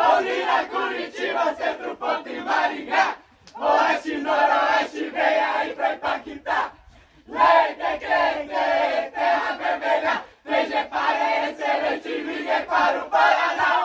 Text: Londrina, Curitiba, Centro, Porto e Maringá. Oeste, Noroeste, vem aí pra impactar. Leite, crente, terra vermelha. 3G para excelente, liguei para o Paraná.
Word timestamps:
Londrina, 0.00 0.64
Curitiba, 0.64 1.54
Centro, 1.54 1.94
Porto 1.96 2.28
e 2.28 2.40
Maringá. 2.40 3.16
Oeste, 3.54 4.16
Noroeste, 4.16 5.10
vem 5.10 5.40
aí 5.40 5.74
pra 5.74 5.94
impactar. 5.94 6.72
Leite, 7.28 7.98
crente, 7.98 9.10
terra 9.12 9.56
vermelha. 9.58 10.24
3G 10.46 10.88
para 10.88 11.50
excelente, 11.50 12.08
liguei 12.08 12.60
para 12.62 13.04
o 13.04 13.10
Paraná. 13.10 13.79